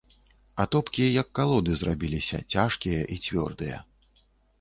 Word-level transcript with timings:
Атопкі, 0.63 1.03
як 1.21 1.27
калоды, 1.39 1.75
зрабіліся 1.81 2.39
цяжкія 2.55 3.01
і 3.17 3.19
цвёрдыя. 3.27 3.77